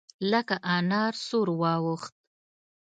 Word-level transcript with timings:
لکه 0.31 0.55
انار 0.77 1.13
سور 1.27 1.47
واوښت. 1.61 2.13